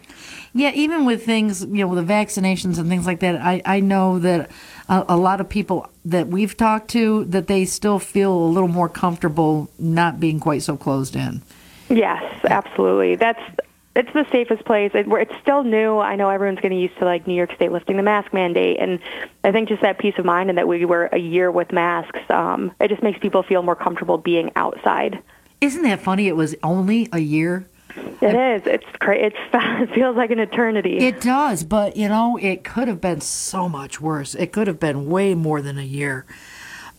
Yeah, 0.53 0.71
even 0.73 1.05
with 1.05 1.25
things, 1.25 1.61
you 1.61 1.77
know, 1.77 1.87
with 1.87 2.05
the 2.05 2.13
vaccinations 2.13 2.77
and 2.77 2.89
things 2.89 3.05
like 3.05 3.19
that, 3.21 3.35
I, 3.41 3.61
I 3.65 3.79
know 3.79 4.19
that 4.19 4.51
a, 4.89 5.05
a, 5.09 5.17
lot 5.17 5.39
of 5.39 5.47
people 5.47 5.89
that 6.03 6.27
we've 6.27 6.57
talked 6.57 6.89
to 6.89 7.23
that 7.25 7.47
they 7.47 7.63
still 7.65 7.99
feel 7.99 8.33
a 8.33 8.49
little 8.49 8.67
more 8.67 8.89
comfortable 8.89 9.69
not 9.79 10.19
being 10.19 10.39
quite 10.39 10.61
so 10.61 10.75
closed 10.75 11.15
in. 11.15 11.41
Yes, 11.89 12.23
absolutely. 12.45 13.15
That's 13.15 13.41
it's 13.95 14.11
the 14.13 14.25
safest 14.31 14.63
place. 14.65 14.91
It, 14.93 15.05
it's 15.07 15.35
still 15.41 15.63
new. 15.63 15.99
I 15.99 16.15
know 16.15 16.29
everyone's 16.29 16.61
getting 16.61 16.79
used 16.79 16.97
to 16.99 17.05
like 17.05 17.27
New 17.27 17.33
York 17.33 17.53
State 17.55 17.71
lifting 17.71 17.97
the 17.97 18.03
mask 18.03 18.33
mandate, 18.33 18.77
and 18.79 18.99
I 19.43 19.51
think 19.51 19.69
just 19.69 19.81
that 19.81 19.97
peace 19.97 20.15
of 20.17 20.25
mind 20.25 20.49
and 20.49 20.57
that 20.57 20.67
we 20.67 20.85
were 20.85 21.09
a 21.11 21.17
year 21.17 21.51
with 21.51 21.71
masks, 21.71 22.19
um, 22.29 22.71
it 22.79 22.87
just 22.87 23.03
makes 23.03 23.19
people 23.19 23.43
feel 23.43 23.63
more 23.63 23.75
comfortable 23.75 24.17
being 24.17 24.51
outside. 24.55 25.21
Isn't 25.59 25.83
that 25.83 25.99
funny? 25.99 26.27
It 26.27 26.35
was 26.35 26.55
only 26.63 27.09
a 27.11 27.19
year. 27.19 27.67
It 28.21 28.35
is. 28.35 28.67
It's 28.67 28.85
crazy. 28.99 29.25
it's 29.25 29.37
it 29.53 29.95
feels 29.95 30.15
like 30.15 30.31
an 30.31 30.39
eternity. 30.39 30.97
It 30.99 31.21
does, 31.21 31.63
but 31.63 31.97
you 31.97 32.07
know, 32.07 32.37
it 32.37 32.63
could 32.63 32.87
have 32.87 33.01
been 33.01 33.21
so 33.21 33.67
much 33.67 33.99
worse. 33.99 34.35
It 34.35 34.51
could 34.51 34.67
have 34.67 34.79
been 34.79 35.09
way 35.09 35.35
more 35.35 35.61
than 35.61 35.77
a 35.77 35.83
year. 35.83 36.25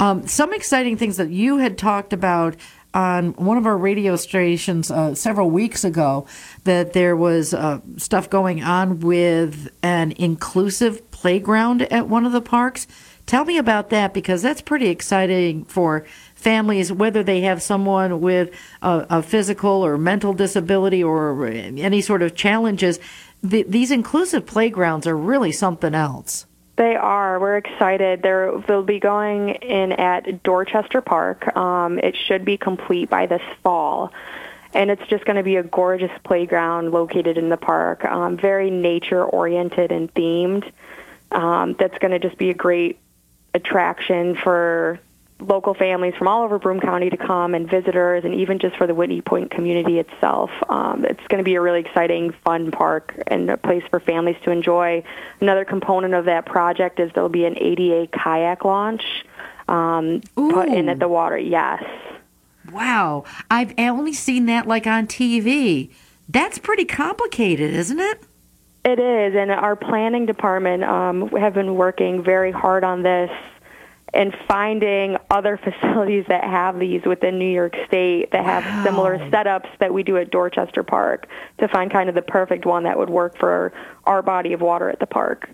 Um, 0.00 0.26
some 0.26 0.52
exciting 0.52 0.96
things 0.96 1.16
that 1.18 1.30
you 1.30 1.58
had 1.58 1.78
talked 1.78 2.12
about 2.12 2.56
on 2.94 3.32
one 3.34 3.56
of 3.56 3.66
our 3.66 3.76
radio 3.76 4.16
stations 4.16 4.90
uh, 4.90 5.14
several 5.14 5.50
weeks 5.50 5.84
ago 5.84 6.26
that 6.64 6.92
there 6.92 7.16
was 7.16 7.54
uh, 7.54 7.80
stuff 7.96 8.28
going 8.28 8.62
on 8.62 9.00
with 9.00 9.70
an 9.82 10.12
inclusive 10.12 11.10
playground 11.10 11.82
at 11.82 12.08
one 12.08 12.26
of 12.26 12.32
the 12.32 12.40
parks. 12.40 12.86
Tell 13.32 13.46
me 13.46 13.56
about 13.56 13.88
that 13.88 14.12
because 14.12 14.42
that's 14.42 14.60
pretty 14.60 14.88
exciting 14.88 15.64
for 15.64 16.04
families, 16.34 16.92
whether 16.92 17.22
they 17.22 17.40
have 17.40 17.62
someone 17.62 18.20
with 18.20 18.50
a, 18.82 19.06
a 19.08 19.22
physical 19.22 19.70
or 19.70 19.96
mental 19.96 20.34
disability 20.34 21.02
or 21.02 21.46
any 21.46 22.02
sort 22.02 22.20
of 22.20 22.34
challenges. 22.34 23.00
The, 23.42 23.62
these 23.62 23.90
inclusive 23.90 24.44
playgrounds 24.44 25.06
are 25.06 25.16
really 25.16 25.50
something 25.50 25.94
else. 25.94 26.44
They 26.76 26.94
are. 26.94 27.40
We're 27.40 27.56
excited. 27.56 28.20
They're, 28.20 28.52
they'll 28.68 28.82
be 28.82 29.00
going 29.00 29.48
in 29.48 29.92
at 29.92 30.42
Dorchester 30.42 31.00
Park. 31.00 31.56
Um, 31.56 31.98
it 32.00 32.14
should 32.14 32.44
be 32.44 32.58
complete 32.58 33.08
by 33.08 33.24
this 33.24 33.40
fall. 33.62 34.12
And 34.74 34.90
it's 34.90 35.06
just 35.08 35.24
going 35.24 35.36
to 35.36 35.42
be 35.42 35.56
a 35.56 35.62
gorgeous 35.62 36.12
playground 36.22 36.90
located 36.90 37.38
in 37.38 37.48
the 37.48 37.56
park, 37.56 38.04
um, 38.04 38.36
very 38.36 38.70
nature 38.70 39.24
oriented 39.24 39.90
and 39.90 40.12
themed. 40.12 40.70
Um, 41.30 41.76
that's 41.78 41.96
going 41.96 42.10
to 42.10 42.18
just 42.18 42.36
be 42.36 42.50
a 42.50 42.54
great 42.54 42.98
attraction 43.54 44.36
for 44.36 45.00
local 45.42 45.74
families 45.74 46.14
from 46.14 46.28
all 46.28 46.42
over 46.42 46.58
Broome 46.58 46.80
County 46.80 47.10
to 47.10 47.16
come 47.16 47.54
and 47.54 47.68
visitors, 47.68 48.24
and 48.24 48.34
even 48.34 48.58
just 48.58 48.76
for 48.76 48.86
the 48.86 48.94
Whitney 48.94 49.20
Point 49.20 49.50
community 49.50 49.98
itself. 49.98 50.50
Um, 50.68 51.04
it's 51.04 51.26
going 51.28 51.38
to 51.38 51.44
be 51.44 51.54
a 51.54 51.60
really 51.60 51.80
exciting, 51.80 52.32
fun 52.44 52.70
park 52.70 53.14
and 53.26 53.50
a 53.50 53.56
place 53.56 53.82
for 53.90 54.00
families 54.00 54.36
to 54.44 54.50
enjoy. 54.50 55.02
Another 55.40 55.64
component 55.64 56.14
of 56.14 56.26
that 56.26 56.46
project 56.46 57.00
is 57.00 57.10
there'll 57.14 57.28
be 57.28 57.44
an 57.44 57.58
ADA 57.58 58.08
kayak 58.12 58.64
launch 58.64 59.24
um, 59.68 60.20
put 60.34 60.68
in 60.68 60.88
at 60.88 60.98
the 60.98 61.08
water. 61.08 61.38
Yes. 61.38 61.82
Wow, 62.70 63.24
I've 63.50 63.74
only 63.78 64.12
seen 64.12 64.46
that 64.46 64.66
like 64.66 64.86
on 64.86 65.06
TV. 65.06 65.90
That's 66.28 66.58
pretty 66.58 66.84
complicated, 66.84 67.74
isn't 67.74 67.98
it? 68.00 68.22
It 68.84 68.98
is, 68.98 69.36
and 69.36 69.50
our 69.50 69.76
planning 69.76 70.26
department 70.26 70.82
um, 70.82 71.28
have 71.28 71.54
been 71.54 71.76
working 71.76 72.24
very 72.24 72.50
hard 72.50 72.82
on 72.82 73.02
this 73.02 73.30
and 74.12 74.34
finding 74.48 75.16
other 75.30 75.56
facilities 75.62 76.24
that 76.28 76.44
have 76.44 76.78
these 76.78 77.04
within 77.04 77.38
New 77.38 77.50
York 77.50 77.74
State 77.86 78.32
that 78.32 78.44
have 78.44 78.64
wow. 78.64 78.84
similar 78.84 79.18
setups 79.30 79.68
that 79.78 79.94
we 79.94 80.02
do 80.02 80.16
at 80.16 80.30
Dorchester 80.30 80.82
Park 80.82 81.28
to 81.58 81.68
find 81.68 81.90
kind 81.90 82.08
of 82.08 82.14
the 82.14 82.22
perfect 82.22 82.66
one 82.66 82.82
that 82.84 82.98
would 82.98 83.10
work 83.10 83.38
for 83.38 83.72
our 84.04 84.20
body 84.20 84.52
of 84.52 84.60
water 84.60 84.90
at 84.90 84.98
the 84.98 85.06
park. 85.06 85.48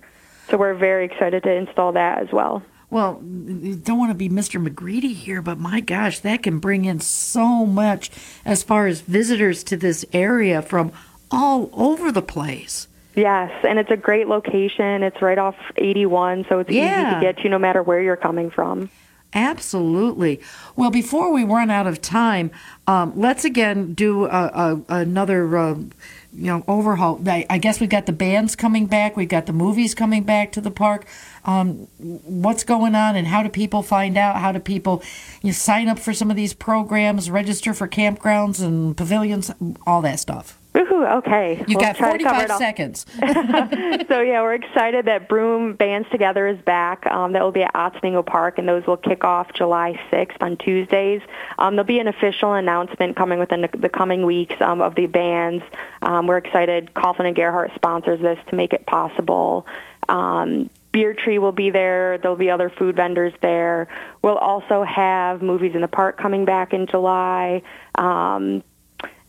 So 0.50 0.56
we're 0.56 0.74
very 0.74 1.04
excited 1.04 1.42
to 1.42 1.52
install 1.52 1.92
that 1.92 2.22
as 2.22 2.32
well. 2.32 2.62
Well, 2.90 3.20
don't 3.20 3.98
want 3.98 4.10
to 4.10 4.14
be 4.14 4.30
Mr. 4.30 4.66
McGreedy 4.66 5.12
here, 5.12 5.42
but 5.42 5.58
my 5.58 5.80
gosh, 5.80 6.20
that 6.20 6.42
can 6.42 6.58
bring 6.58 6.86
in 6.86 7.00
so 7.00 7.66
much 7.66 8.10
as 8.46 8.62
far 8.62 8.86
as 8.86 9.02
visitors 9.02 9.62
to 9.64 9.76
this 9.76 10.06
area 10.14 10.62
from 10.62 10.92
all 11.30 11.68
over 11.74 12.10
the 12.10 12.22
place. 12.22 12.88
Yes, 13.18 13.50
and 13.68 13.78
it's 13.78 13.90
a 13.90 13.96
great 13.96 14.28
location. 14.28 15.02
It's 15.02 15.20
right 15.20 15.38
off 15.38 15.56
81, 15.76 16.46
so 16.48 16.60
it's 16.60 16.70
yeah. 16.70 17.10
easy 17.10 17.14
to 17.14 17.20
get 17.20 17.42
to 17.42 17.48
no 17.48 17.58
matter 17.58 17.82
where 17.82 18.00
you're 18.00 18.16
coming 18.16 18.50
from. 18.50 18.90
Absolutely. 19.34 20.40
Well, 20.74 20.90
before 20.90 21.32
we 21.32 21.44
run 21.44 21.68
out 21.68 21.86
of 21.86 22.00
time, 22.00 22.50
um, 22.86 23.12
let's 23.14 23.44
again 23.44 23.92
do 23.92 24.24
a, 24.24 24.28
a, 24.28 24.82
another, 24.88 25.54
uh, 25.54 25.74
you 25.74 26.46
know, 26.46 26.64
overhaul. 26.66 27.20
I, 27.26 27.44
I, 27.50 27.58
guess 27.58 27.78
we've 27.78 27.90
got 27.90 28.06
the 28.06 28.12
bands 28.12 28.56
coming 28.56 28.86
back. 28.86 29.18
We've 29.18 29.28
got 29.28 29.44
the 29.44 29.52
movies 29.52 29.94
coming 29.94 30.22
back 30.22 30.52
to 30.52 30.62
the 30.62 30.70
park. 30.70 31.04
Um, 31.44 31.88
what's 31.98 32.64
going 32.64 32.94
on, 32.94 33.16
and 33.16 33.26
how 33.26 33.42
do 33.42 33.50
people 33.50 33.82
find 33.82 34.16
out? 34.16 34.36
How 34.36 34.50
do 34.50 34.60
people 34.60 35.02
you 35.42 35.48
know, 35.48 35.52
sign 35.52 35.88
up 35.88 35.98
for 35.98 36.14
some 36.14 36.30
of 36.30 36.36
these 36.36 36.54
programs, 36.54 37.30
register 37.30 37.74
for 37.74 37.86
campgrounds 37.86 38.64
and 38.64 38.96
pavilions, 38.96 39.50
all 39.86 40.00
that 40.02 40.20
stuff? 40.20 40.58
Okay. 40.78 41.56
You've 41.66 41.68
we'll 41.68 41.80
got 41.80 41.96
45 41.96 42.52
seconds. 42.52 43.06
so, 43.18 44.20
yeah, 44.20 44.42
we're 44.42 44.54
excited 44.54 45.06
that 45.06 45.28
Broome 45.28 45.74
Bands 45.74 46.08
Together 46.10 46.46
is 46.46 46.58
back. 46.58 47.06
Um, 47.06 47.32
that 47.32 47.42
will 47.42 47.52
be 47.52 47.62
at 47.62 47.74
Otsiningo 47.74 48.24
Park, 48.24 48.58
and 48.58 48.68
those 48.68 48.86
will 48.86 48.96
kick 48.96 49.24
off 49.24 49.52
July 49.54 49.98
6th 50.12 50.36
on 50.40 50.56
Tuesdays. 50.56 51.20
Um, 51.58 51.74
there'll 51.76 51.86
be 51.86 51.98
an 51.98 52.08
official 52.08 52.54
announcement 52.54 53.16
coming 53.16 53.38
within 53.38 53.62
the, 53.62 53.70
the 53.76 53.88
coming 53.88 54.24
weeks 54.24 54.54
um, 54.60 54.80
of 54.80 54.94
the 54.94 55.06
bands. 55.06 55.64
Um, 56.02 56.26
we're 56.26 56.38
excited. 56.38 56.92
Coughlin 56.94 57.26
and 57.26 57.36
Gerhart 57.36 57.72
sponsors 57.74 58.20
this 58.20 58.38
to 58.48 58.54
make 58.54 58.72
it 58.72 58.86
possible. 58.86 59.66
Um, 60.08 60.70
Beer 60.92 61.12
Tree 61.12 61.38
will 61.38 61.52
be 61.52 61.70
there. 61.70 62.18
There'll 62.18 62.36
be 62.36 62.50
other 62.50 62.70
food 62.70 62.96
vendors 62.96 63.34
there. 63.42 63.88
We'll 64.22 64.38
also 64.38 64.82
have 64.82 65.42
Movies 65.42 65.74
in 65.74 65.80
the 65.80 65.88
Park 65.88 66.18
coming 66.18 66.44
back 66.44 66.72
in 66.72 66.86
July. 66.86 67.62
Um, 67.94 68.62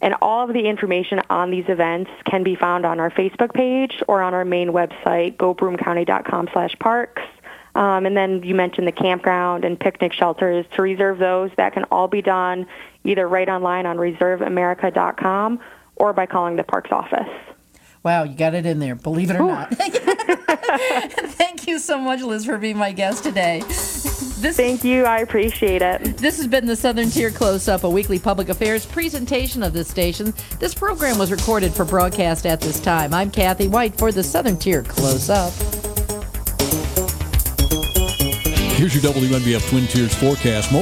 and 0.02 0.16
all 0.22 0.48
of 0.48 0.54
the 0.54 0.68
information 0.68 1.22
on 1.30 1.52
these 1.52 1.66
events 1.68 2.10
can 2.26 2.44
be 2.44 2.56
found 2.56 2.86
on 2.86 3.00
our 3.00 3.12
Facebook 3.12 3.54
page 3.54 4.02
or 4.08 4.22
on 4.22 4.34
our 4.34 4.46
main 4.46 4.70
website, 4.70 5.36
gobroomecounty.com 5.38 6.50
slash 6.54 6.78
parks. 6.80 7.22
Um, 7.76 8.06
and 8.06 8.16
then 8.16 8.44
you 8.44 8.56
mentioned 8.56 8.88
the 8.88 8.92
campground 8.92 9.66
and 9.66 9.80
picnic 9.80 10.14
shelters. 10.14 10.66
To 10.76 10.82
reserve 10.82 11.20
those, 11.20 11.52
that 11.58 11.74
can 11.74 11.84
all 11.92 12.08
be 12.08 12.22
done 12.22 12.66
either 13.04 13.28
right 13.28 13.48
online 13.48 13.86
on 13.86 13.98
reserveamerica.com 13.98 15.60
or 15.96 16.14
by 16.14 16.26
calling 16.26 16.56
the 16.56 16.64
parks 16.64 16.92
office. 16.92 17.30
Wow, 18.02 18.24
you 18.24 18.36
got 18.36 18.56
it 18.56 18.66
in 18.66 18.80
there, 18.80 18.96
believe 18.96 19.30
it 19.30 19.36
or 19.36 19.44
Ooh. 19.44 19.48
not. 19.48 19.70
Thank 19.76 21.68
you 21.68 21.80
so 21.80 22.00
much, 22.00 22.22
Liz, 22.22 22.46
for 22.46 22.58
being 22.58 22.78
my 22.78 22.94
guest 22.94 23.24
today. 23.24 23.62
This 24.40 24.56
Thank 24.56 24.86
you. 24.86 25.04
I 25.04 25.20
appreciate 25.20 25.82
it. 25.82 26.16
This 26.16 26.38
has 26.38 26.48
been 26.48 26.66
the 26.66 26.76
Southern 26.76 27.10
Tier 27.10 27.30
Close 27.30 27.68
Up, 27.68 27.84
a 27.84 27.90
weekly 27.90 28.18
public 28.18 28.48
affairs 28.48 28.86
presentation 28.86 29.62
of 29.62 29.74
this 29.74 29.90
station. 29.90 30.34
This 30.60 30.74
program 30.74 31.18
was 31.18 31.30
recorded 31.30 31.74
for 31.74 31.84
broadcast 31.84 32.46
at 32.46 32.62
this 32.62 32.80
time. 32.80 33.14
I'm 33.14 33.32
Kathy 33.32 33.68
Whyte 33.68 33.98
for 33.98 34.14
the 34.14 34.24
Southern 34.24 34.56
Tier 34.56 34.82
Close 34.84 35.30
Up. 35.30 35.52
Here's 38.80 38.96
your 38.96 39.12
WNBF 39.12 39.70
Twin 39.70 39.88
Tiers 39.88 40.16
forecast. 40.16 40.72